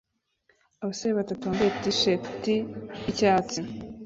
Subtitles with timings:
[0.81, 2.55] Abasore batatu bambaye T-shati
[3.03, 3.59] yicyatsi